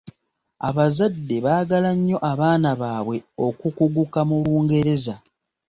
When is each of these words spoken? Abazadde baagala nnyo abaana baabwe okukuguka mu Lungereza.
Abazadde 0.67 1.35
baagala 1.45 1.89
nnyo 1.97 2.17
abaana 2.31 2.69
baabwe 2.81 3.17
okukuguka 3.45 4.19
mu 4.29 4.35
Lungereza. 4.43 5.15